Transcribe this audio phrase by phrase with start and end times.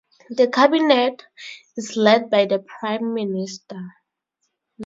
[0.31, 1.27] The Cabinet
[1.77, 3.93] is led by the Prime Minister.